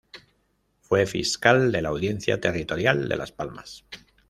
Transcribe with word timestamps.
Fue 0.79 1.05
fiscal 1.05 1.71
de 1.71 1.83
la 1.83 1.89
Audiencia 1.89 2.41
Territorial 2.41 3.07
de 3.07 3.17
Las 3.17 3.31
Palmas. 3.31 3.85